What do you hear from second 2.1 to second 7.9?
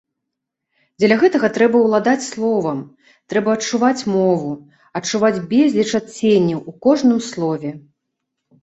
словам, трэба адчуваць мову, адчуваць безліч адценняў у кожным слове.